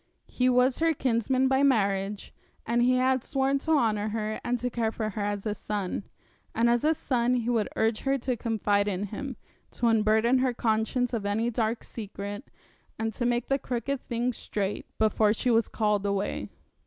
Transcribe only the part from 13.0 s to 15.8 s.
to make the crooked things straight, before she was